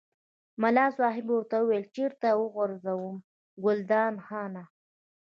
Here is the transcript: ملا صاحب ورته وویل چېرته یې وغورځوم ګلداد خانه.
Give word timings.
ملا 0.61 0.85
صاحب 0.99 1.25
ورته 1.31 1.55
وویل 1.61 1.85
چېرته 1.95 2.25
یې 2.31 2.37
وغورځوم 2.41 3.15
ګلداد 3.63 4.15
خانه. 4.27 4.63